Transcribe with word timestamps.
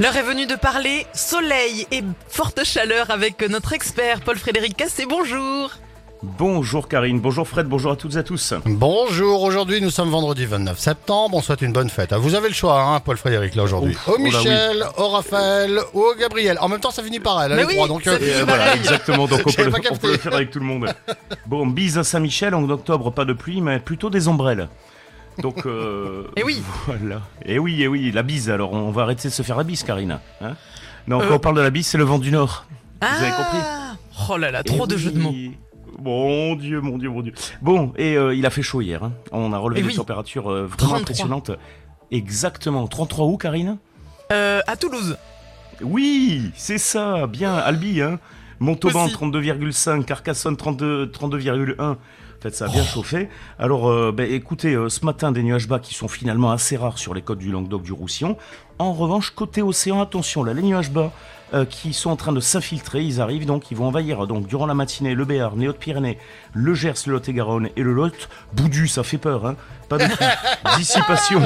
L'heure 0.00 0.16
est 0.16 0.22
venue 0.22 0.46
de 0.46 0.56
parler 0.56 1.06
soleil 1.14 1.86
et 1.92 2.02
forte 2.28 2.64
chaleur 2.64 3.12
avec 3.12 3.48
notre 3.48 3.72
expert 3.74 4.22
Paul-Frédéric 4.22 4.76
Cassé. 4.76 5.06
Bonjour. 5.08 5.70
Bonjour 6.20 6.88
Karine, 6.88 7.20
bonjour 7.20 7.46
Fred, 7.46 7.66
bonjour 7.68 7.92
à 7.92 7.96
toutes 7.96 8.16
et 8.16 8.18
à 8.18 8.22
tous. 8.24 8.54
Bonjour, 8.64 9.42
aujourd'hui 9.42 9.80
nous 9.80 9.90
sommes 9.90 10.10
vendredi 10.10 10.46
29 10.46 10.78
septembre, 10.78 11.36
on 11.36 11.42
souhaite 11.42 11.60
une 11.62 11.72
bonne 11.72 11.90
fête. 11.90 12.12
Vous 12.14 12.34
avez 12.34 12.48
le 12.48 12.54
choix, 12.54 12.82
hein, 12.82 12.98
Paul 12.98 13.16
Frédéric, 13.18 13.54
là 13.54 13.62
aujourd'hui. 13.62 13.96
Au 14.08 14.14
oh 14.16 14.18
Michel, 14.18 14.84
au 14.96 15.10
Raphaël, 15.10 15.78
ou 15.92 16.00
au 16.00 16.14
Gabriel. 16.18 16.58
En 16.60 16.68
même 16.68 16.80
temps, 16.80 16.90
ça 16.90 17.02
finit 17.02 17.20
par 17.20 17.42
elle, 17.42 17.52
hein, 17.52 17.56
Mais 17.56 17.62
les 17.62 17.68
oui, 17.68 17.74
trois, 17.74 17.86
donc 17.88 18.06
euh, 18.06 18.18
voilà, 18.46 18.64
pareil. 18.64 18.80
exactement, 18.80 19.28
donc 19.28 19.42
on 19.46 19.62
le, 19.62 19.98
peut 19.98 20.12
le 20.12 20.18
faire 20.18 20.34
avec 20.34 20.50
tout 20.50 20.60
le 20.60 20.64
monde. 20.64 20.92
Bon, 21.46 21.66
bise 21.66 21.98
à 21.98 22.04
Saint-Michel, 22.04 22.54
en 22.54 22.68
octobre, 22.68 23.12
pas 23.12 23.26
de 23.26 23.34
pluie, 23.34 23.60
mais 23.60 23.78
plutôt 23.78 24.08
des 24.08 24.26
ombrelles. 24.26 24.68
Donc. 25.38 25.66
Euh, 25.66 26.24
eh 26.36 26.42
oui 26.42 26.62
Voilà. 26.86 27.22
Et 27.44 27.58
oui, 27.58 27.82
et 27.82 27.88
oui, 27.88 28.12
la 28.12 28.22
bise. 28.22 28.50
Alors, 28.50 28.72
on 28.72 28.90
va 28.90 29.02
arrêter 29.02 29.28
de 29.28 29.32
se 29.32 29.42
faire 29.42 29.56
la 29.56 29.64
bise, 29.64 29.82
Karine. 29.82 30.18
Hein 30.40 30.54
non, 31.06 31.20
euh, 31.20 31.28
quand 31.28 31.34
on 31.34 31.38
parle 31.38 31.56
de 31.56 31.60
la 31.60 31.70
bise, 31.70 31.86
c'est 31.86 31.98
le 31.98 32.04
vent 32.04 32.18
du 32.18 32.30
Nord. 32.30 32.66
Ah 33.00 33.08
Vous 33.16 33.24
avez 33.24 33.32
compris 33.32 33.58
Oh 34.30 34.36
là 34.36 34.50
là, 34.50 34.62
trop 34.62 34.86
de 34.86 34.96
jeux 34.96 35.10
de 35.10 35.18
mots. 35.18 35.34
Mon 35.98 36.54
Dieu, 36.56 36.80
mon 36.80 36.98
Dieu, 36.98 37.08
mon 37.08 37.22
Dieu. 37.22 37.32
Bon, 37.62 37.92
et 37.96 38.16
euh, 38.16 38.34
il 38.34 38.46
a 38.46 38.50
fait 38.50 38.62
chaud 38.62 38.80
hier. 38.80 39.02
Hein. 39.04 39.12
On 39.32 39.52
a 39.52 39.58
relevé 39.58 39.80
et 39.80 39.84
des 39.84 39.94
températures 39.94 40.50
euh, 40.50 40.66
vraiment 40.66 40.94
33. 40.94 40.98
impressionnantes. 41.00 41.50
Exactement. 42.10 42.86
33 42.86 43.26
où, 43.26 43.36
Karine? 43.36 43.78
À 44.30 44.76
Toulouse. 44.76 45.16
Oui, 45.82 46.50
c'est 46.56 46.78
ça. 46.78 47.26
Bien, 47.26 47.54
Albi. 47.54 48.00
Hein. 48.00 48.18
Montauban, 48.58 49.06
32,5. 49.06 50.04
Carcassonne, 50.04 50.54
32,1. 50.54 51.96
Ça 52.52 52.66
a 52.66 52.68
bien 52.68 52.84
chauffé. 52.84 53.28
Alors, 53.58 53.88
euh, 53.88 54.12
ben, 54.12 54.30
écoutez, 54.30 54.74
euh, 54.74 54.90
ce 54.90 55.04
matin, 55.04 55.32
des 55.32 55.42
nuages 55.42 55.66
bas 55.66 55.78
qui 55.78 55.94
sont 55.94 56.08
finalement 56.08 56.50
assez 56.50 56.76
rares 56.76 56.98
sur 56.98 57.14
les 57.14 57.22
côtes 57.22 57.38
du 57.38 57.50
Languedoc-du-Roussillon. 57.50 58.36
En 58.78 58.92
revanche, 58.92 59.30
côté 59.30 59.62
océan, 59.62 60.00
attention, 60.00 60.42
là, 60.42 60.52
les 60.52 60.62
nuages 60.62 60.90
bas 60.90 61.12
euh, 61.52 61.64
qui 61.64 61.92
sont 61.92 62.10
en 62.10 62.16
train 62.16 62.32
de 62.32 62.40
s'infiltrer, 62.40 63.04
ils 63.04 63.20
arrivent 63.20 63.46
donc, 63.46 63.70
ils 63.70 63.76
vont 63.76 63.86
envahir 63.86 64.26
donc 64.26 64.46
durant 64.46 64.66
la 64.66 64.74
matinée 64.74 65.14
le 65.14 65.24
Béarn, 65.24 65.60
les 65.60 65.68
Hautes-Pyrénées, 65.68 66.18
le 66.52 66.74
Gers, 66.74 66.94
le 67.06 67.12
Lot-et-Garonne 67.12 67.68
et 67.76 67.82
le 67.82 67.92
Lot. 67.92 68.28
Boudu, 68.54 68.88
ça 68.88 69.04
fait 69.04 69.18
peur, 69.18 69.46
hein. 69.46 69.56
Pas 69.88 69.98
de 69.98 70.04
dissipation. 70.78 71.42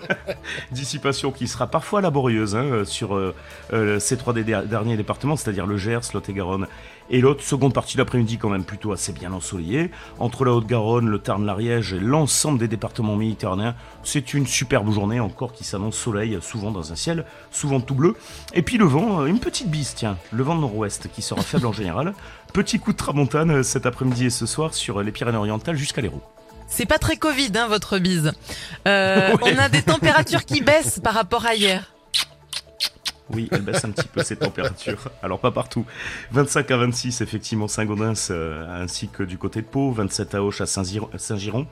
Dissipation 0.70 1.32
qui 1.32 1.48
sera 1.48 1.66
parfois 1.66 2.00
laborieuse 2.00 2.54
hein, 2.54 2.84
sur 2.84 3.14
euh, 3.14 3.34
euh, 3.72 3.98
ces 3.98 4.16
trois 4.16 4.32
des 4.32 4.44
derniers 4.44 4.96
départements, 4.96 5.36
c'est-à-dire 5.36 5.66
le 5.66 5.76
Gers, 5.76 6.12
Lot-et-Garonne 6.12 6.66
et 7.10 7.20
l'autre. 7.20 7.42
Seconde 7.42 7.72
partie 7.72 7.94
de 7.94 8.02
l'après-midi 8.02 8.38
quand 8.38 8.50
même 8.50 8.64
plutôt 8.64 8.92
assez 8.92 9.12
bien 9.12 9.32
ensoleillée. 9.32 9.90
Entre 10.18 10.44
la 10.44 10.52
Haute-Garonne, 10.52 11.08
le 11.08 11.18
Tarn, 11.18 11.44
l'Ariège 11.44 11.94
et 11.94 12.00
l'ensemble 12.00 12.58
des 12.58 12.68
départements 12.68 13.16
méditerranéens, 13.16 13.74
c'est 14.02 14.34
une 14.34 14.46
superbe 14.46 14.92
journée 14.92 15.20
encore 15.20 15.52
qui 15.52 15.64
s'annonce 15.64 15.96
soleil, 15.96 16.38
souvent 16.52 16.70
dans 16.70 16.92
un 16.92 16.96
ciel, 16.96 17.24
souvent 17.50 17.80
tout 17.80 17.94
bleu. 17.94 18.14
Et 18.52 18.62
puis 18.62 18.76
le 18.76 18.84
vent, 18.84 19.22
euh, 19.22 19.26
une 19.26 19.38
petite 19.40 19.70
bise, 19.70 19.94
tiens, 19.96 20.18
le 20.32 20.42
vent 20.42 20.54
de 20.54 20.60
nord-ouest 20.60 21.08
qui 21.12 21.22
sera 21.22 21.40
faible 21.40 21.66
en 21.66 21.72
général. 21.72 22.12
Petit 22.52 22.78
coup 22.78 22.92
de 22.92 22.98
tramontane 22.98 23.50
euh, 23.50 23.62
cet 23.62 23.86
après-midi 23.86 24.26
et 24.26 24.30
ce 24.30 24.44
soir 24.44 24.74
sur 24.74 25.02
les 25.02 25.10
Pyrénées-Orientales 25.10 25.76
jusqu'à 25.76 26.02
l'Hérault. 26.02 26.22
C'est 26.66 26.86
pas 26.86 26.98
très 26.98 27.16
Covid, 27.16 27.52
hein, 27.54 27.68
votre 27.68 27.98
bise. 27.98 28.32
Euh, 28.86 29.30
Ouais. 29.42 29.54
On 29.54 29.58
a 29.58 29.68
des 29.70 29.82
températures 29.82 30.44
qui 30.44 30.60
baissent 30.60 31.00
par 31.02 31.14
rapport 31.14 31.46
à 31.46 31.54
hier. 31.54 31.92
Oui, 33.34 33.48
elle 33.52 33.62
baisse 33.62 33.84
un 33.84 33.90
petit 33.90 34.08
peu 34.08 34.22
ces 34.22 34.36
températures. 34.36 35.08
Alors 35.22 35.38
pas 35.38 35.50
partout. 35.50 35.84
25 36.32 36.70
à 36.70 36.76
26 36.76 37.20
effectivement 37.20 37.68
Saint-Gaudens 37.68 38.28
euh, 38.30 38.82
ainsi 38.82 39.08
que 39.08 39.22
du 39.22 39.38
côté 39.38 39.60
de 39.62 39.66
Pau, 39.66 39.90
27 39.92 40.34
à 40.34 40.42
Auch 40.42 40.60
à 40.60 40.66
Saint-Giron, 40.66 41.08
Saint-Giron, 41.16 41.66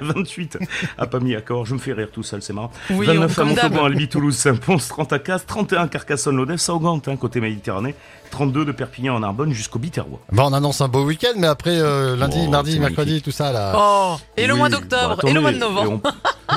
28 0.00 0.58
à 0.98 1.06
Pamiers-Accord, 1.06 1.64
je 1.66 1.74
me 1.74 1.78
fais 1.78 1.92
rire 1.92 2.08
tout 2.12 2.22
seul, 2.22 2.42
c'est 2.42 2.52
marrant. 2.52 2.70
Oui, 2.90 3.06
29 3.06 3.30
à 3.30 3.34
comme 3.34 3.54
d'hab. 3.54 3.64
Montauban, 3.70 3.84
Albi, 3.86 4.08
Toulouse, 4.08 4.36
Saint-Pons, 4.36 4.88
30 4.88 5.12
à 5.12 5.18
Castres, 5.18 5.46
31 5.46 5.82
à 5.84 5.88
Carcassonne, 5.88 6.36
Lodève, 6.36 6.58
Saugante, 6.58 7.08
hein, 7.08 7.16
côté 7.16 7.40
Méditerranée, 7.40 7.94
32 8.30 8.64
de 8.64 8.72
Perpignan 8.72 9.14
en 9.14 9.22
Arbonne 9.22 9.52
jusqu'au 9.52 9.78
Biterrois. 9.78 10.20
bon, 10.32 10.44
on 10.44 10.52
annonce 10.52 10.80
un 10.80 10.88
beau 10.88 11.04
week-end, 11.04 11.32
mais 11.36 11.46
après 11.46 11.78
euh, 11.78 12.16
lundi, 12.16 12.38
Oh, 12.46 12.50
mardi, 12.50 12.78
mercredi, 12.78 12.98
magnifique. 13.12 13.24
tout 13.24 13.30
ça 13.30 13.52
là. 13.52 13.72
Oh 13.76 14.16
Et 14.36 14.46
le 14.46 14.52
Oui, 14.52 14.58
mois 14.58 14.68
bah, 14.68 14.76
d'octobre 14.78 15.24
et 15.26 15.32
le 15.32 15.40
mois 15.40 15.52
de 15.52 15.58
novembre. 15.58 16.00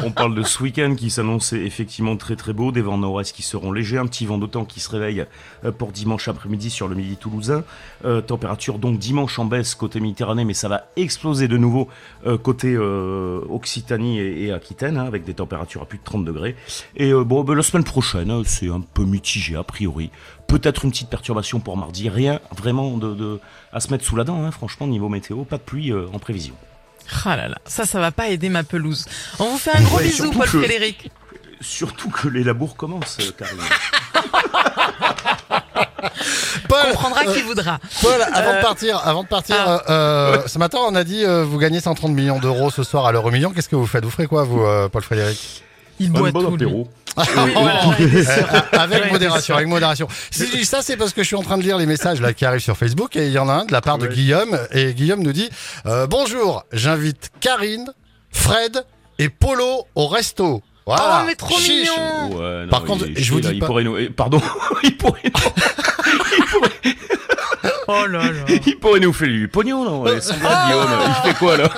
On, 0.04 0.12
parle 0.12 0.36
de 0.36 0.44
ce 0.44 0.62
week-end 0.62 0.94
qui 0.96 1.10
s'annonce 1.10 1.54
effectivement 1.54 2.16
très 2.16 2.36
très 2.36 2.54
beau, 2.54 2.72
des 2.72 2.82
vents 2.82 2.98
nord-est 2.98 3.36
qui 3.36 3.42
seront 3.42 3.72
légers, 3.72 3.98
un 3.98 4.06
petit 4.06 4.26
vent 4.26 4.38
d'automne 4.38 4.68
qui 4.68 4.80
se 4.80 4.90
réveille 4.90 5.26
euh, 5.66 5.72
pour 5.72 5.92
dimanche 5.92 6.28
après-midi 6.28 6.70
sur 6.70 6.88
le 6.88 6.96
midi 6.96 7.18
toulousain. 7.18 7.64
Euh, 8.06 8.22
température 8.22 8.78
donc 8.78 9.00
dimanche 9.00 9.40
en 9.40 9.46
baisse 9.46 9.76
côté 9.76 10.00
Méditerranée, 10.00 10.46
mais 10.46 10.54
ça 10.54 10.70
va 10.70 10.86
exploser 10.96 11.48
de 11.48 11.58
nouveau 11.58 11.90
euh, 12.26 12.38
côté 12.38 12.74
euh, 12.76 13.42
Occitanie 13.50 14.20
et, 14.20 14.52
Aquitaine, 14.52 14.98
hein, 14.98 15.06
avec 15.06 15.24
des 15.24 15.34
températures 15.34 15.82
à 15.82 15.86
plus 15.86 15.98
de 15.98 16.04
30 16.04 16.24
degrés. 16.24 16.56
Et 16.96 17.12
bon, 17.12 17.44
ben, 17.44 17.56
la 17.56 17.64
semaine 17.64 17.84
prochaine, 17.84 18.30
hein, 18.30 18.44
c'est 18.46 18.70
un 18.70 18.82
peu 18.82 19.04
mitigé 19.04 19.56
a 19.56 19.64
priori. 19.64 20.12
Peut-être 20.48 20.86
une 20.86 20.92
petite 20.92 21.10
perturbation 21.10 21.60
pour 21.60 21.78
mardi, 21.78 22.10
rien 22.10 22.40
vraiment 22.56 22.98
de, 22.98 23.14
de- 23.14 23.40
à 23.74 23.80
se 23.80 23.92
mettre 23.92 24.04
sous 24.04 24.16
la 24.16 24.24
dent, 24.24 24.44
hein, 24.44 24.52
franchement, 24.52 24.88
niveau 24.88 25.10
météo, 25.10 25.44
pas 25.44 25.58
de 25.58 25.64
pluie 25.64 25.94
en 25.94 26.20
prévision. 26.20 26.56
Ah 27.26 27.36
là 27.36 27.48
là, 27.48 27.58
ça, 27.66 27.86
ça 27.86 28.00
va 28.00 28.12
pas 28.12 28.30
aider 28.30 28.50
ma 28.50 28.64
pelouse. 28.64 29.06
On 29.40 29.46
vous 29.52 29.58
fait 29.58 29.76
un 29.76 29.82
gros 29.82 29.98
Ouais, 29.98 30.04
bisou, 30.04 30.24
surtout 30.24 30.38
Paul 30.40 30.50
que- 30.50 30.58
Frédéric. 30.60 31.12
Surtout 31.62 32.10
que 32.10 32.28
les 32.30 32.44
labours 32.44 32.76
commencent, 32.78 33.18
euh, 33.20 33.32
Karine. 33.38 33.58
Paul, 36.68 36.80
Comprendra 36.92 37.22
euh, 37.28 37.34
qui 37.34 37.42
voudra. 37.42 37.80
Paul, 38.02 38.22
avant 38.34 38.56
de 38.58 38.62
partir, 38.62 39.02
avant 39.06 39.24
de 39.24 39.28
partir, 39.28 39.56
Ah. 39.60 39.82
euh, 39.90 40.38
euh, 40.38 40.48
ce 40.48 40.58
matin 40.60 40.78
on 40.88 40.96
a 40.96 41.04
dit 41.04 41.26
euh, 41.26 41.44
vous 41.44 41.58
gagnez 41.58 41.80
130 41.82 42.12
millions 42.12 42.40
d'euros 42.40 42.70
ce 42.70 42.84
soir 42.84 43.06
à 43.06 43.12
l'euro 43.12 43.32
million. 43.32 43.52
Qu'est-ce 43.52 43.70
que 43.70 43.76
vous 43.76 43.88
faites? 43.88 44.04
Vous 44.04 44.12
ferez 44.12 44.28
quoi, 44.28 44.44
vous, 44.44 44.62
euh, 44.64 44.88
Paul 44.90 45.02
Frédéric? 45.04 45.64
Il 46.00 46.08
Un 46.08 46.12
boit 46.12 46.32
bon 46.32 46.42
tout. 46.48 46.56
apéro. 46.56 46.90
Euh, 48.00 48.24
sûr. 48.24 48.48
avec 48.80 49.12
modération, 49.12 49.56
avec 49.56 49.68
modération. 49.68 50.08
Si 50.32 50.46
je 50.48 50.52
dis 50.58 50.66
ça, 50.66 50.82
c'est 50.82 50.96
parce 50.98 51.14
que 51.14 51.22
je 51.22 51.28
suis 51.28 51.36
en 51.36 51.42
train 51.44 51.58
de 51.58 51.64
lire 51.64 51.78
les 51.78 51.86
messages 51.86 52.22
là 52.22 52.34
qui 52.34 52.46
arrivent 52.46 52.62
sur 52.62 52.78
Facebook 52.78 53.16
et 53.16 53.26
il 53.28 53.32
y 53.32 53.38
en 53.40 53.50
a 53.50 53.54
un 53.54 53.66
de 53.66 53.72
la 53.72 53.82
part 53.82 53.98
de. 53.98 54.08
Guillaume 54.08 54.58
et 54.72 54.94
Guillaume 54.94 55.22
nous 55.22 55.34
dit 55.34 55.50
euh, 55.86 56.08
bonjour, 56.08 56.64
j'invite 56.72 57.30
Karine, 57.42 57.92
Fred 58.32 58.84
et 59.18 59.30
Polo 59.30 59.86
au 59.96 60.08
resto. 60.08 60.62
Voilà. 60.86 61.20
Oh, 61.22 61.24
mais 61.28 61.36
trop 61.36 61.56
Chiche. 61.58 61.90
mignon. 61.90 62.38
Ouais, 62.40 62.64
non, 62.64 62.70
Par 62.70 62.82
il 62.82 62.88
contre, 62.88 63.06
est 63.06 63.14
je 63.16 63.22
chier, 63.22 63.32
vous 63.36 63.40
là, 63.42 63.50
dis 63.50 63.56
il 63.56 63.60
pas- 63.60 63.66
pourrait 63.68 63.84
nous. 63.84 63.98
eh, 63.98 64.10
Pardon, 64.10 64.42
il 64.84 64.98
pourrait, 64.98 65.20
il 65.24 65.32
pourrait, 65.32 65.52
Oh 67.88 68.06
là 68.08 68.20
là. 68.32 68.32
il 68.66 68.78
pourrait 68.80 69.00
nous 69.00 69.14
faire 69.14 69.28
du 69.28 69.48
pognon, 69.48 69.84
non 69.84 70.02
ouais, 70.02 70.22
c'est 70.22 70.36
vrai, 70.36 70.50
Guillaume. 70.68 70.90
Il 71.08 71.30
fait 71.32 71.38
quoi 71.38 71.58
là? 71.58 71.70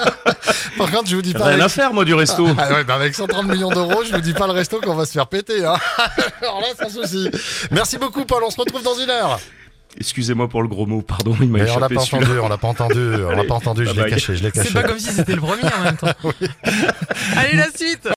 Par 0.77 0.91
contre, 0.91 1.09
je 1.09 1.15
vous 1.15 1.21
dis 1.21 1.33
pas. 1.33 1.45
Rien 1.45 1.53
avec- 1.53 1.65
à 1.65 1.69
faire, 1.69 1.93
moi, 1.93 2.05
du 2.05 2.13
resto. 2.13 2.47
Ah 2.57 2.73
ouais, 2.73 2.83
bah 2.83 2.95
avec 2.95 3.15
130 3.15 3.47
millions 3.47 3.69
d'euros, 3.69 4.03
je 4.05 4.13
vous 4.13 4.21
dis 4.21 4.33
pas 4.33 4.47
le 4.47 4.53
resto 4.53 4.79
qu'on 4.81 4.95
va 4.95 5.05
se 5.05 5.11
faire 5.13 5.27
péter. 5.27 5.65
Hein. 5.65 5.75
Alors 6.41 6.61
là, 6.61 6.67
sans 6.87 7.01
souci. 7.01 7.29
Merci 7.71 7.97
beaucoup, 7.97 8.25
Paul. 8.25 8.43
On 8.45 8.49
se 8.49 8.57
retrouve 8.59 8.83
dans 8.83 8.95
une 8.95 9.09
heure. 9.09 9.39
Excusez-moi 9.99 10.47
pour 10.47 10.61
le 10.61 10.69
gros 10.69 10.85
mot, 10.85 11.01
pardon, 11.01 11.35
il 11.41 11.49
m'a 11.49 11.57
Mais 11.59 11.63
on 11.69 11.77
l'a 11.79 11.87
échappé 11.87 11.95
pas 11.95 12.01
entendu, 12.01 12.39
on 12.41 12.47
l'a 12.47 12.57
pas 12.57 12.67
entendu, 12.69 12.97
on 13.25 13.31
l'a 13.35 13.43
pas 13.43 13.55
entendu. 13.55 13.85
Je 13.85 13.91
l'ai 13.91 14.09
caché, 14.09 14.37
je 14.37 14.41
l'ai 14.43 14.49
C'est 14.53 14.61
caché. 14.61 14.73
pas 14.73 14.83
comme 14.83 14.97
si 14.99 15.11
c'était 15.11 15.35
le 15.35 15.41
premier 15.41 15.63
en 15.65 15.83
même 15.83 15.97
temps. 15.97 16.07
Allez, 17.35 17.57
la 17.57 17.67
suite 17.75 18.07